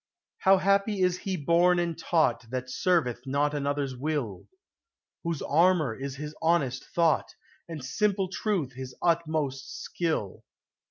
How 0.39 0.57
happy 0.57 0.99
is 1.01 1.19
he 1.19 1.37
born 1.37 1.77
and 1.77 1.95
taught 1.95 2.49
That 2.49 2.71
serveth 2.71 3.21
not 3.27 3.53
another's 3.53 3.95
will; 3.95 4.47
Whose 5.23 5.43
armor 5.43 5.93
is 5.95 6.15
his 6.15 6.33
honest 6.41 6.83
thought, 6.85 7.35
And 7.69 7.85
simple 7.85 8.27
truth 8.27 8.73
his 8.73 8.95
utmost 9.03 9.83
skill! 9.83 10.43